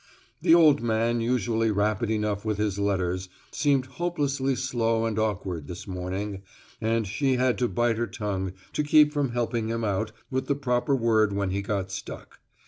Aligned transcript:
The 0.41 0.55
old 0.55 0.81
man, 0.81 1.21
usually 1.21 1.69
rapid 1.69 2.09
enough 2.09 2.43
with 2.43 2.57
his 2.57 2.79
letters, 2.79 3.29
seemed 3.51 3.85
hopelessly 3.85 4.55
slow 4.55 5.05
and 5.05 5.19
awkward 5.19 5.67
this 5.67 5.85
morning, 5.87 6.41
and 6.81 7.05
she 7.05 7.35
had 7.35 7.55
to 7.59 7.67
bite 7.67 7.97
her 7.99 8.07
tongue 8.07 8.53
to 8.73 8.81
keep 8.83 9.13
from 9.13 9.29
helping 9.33 9.67
him 9.67 9.83
out 9.83 10.11
with 10.31 10.47
the 10.47 10.55
proper 10.55 10.95
word 10.95 11.33
when 11.33 11.51
he 11.51 11.61
got 11.61 11.91
stuck. 11.91 12.39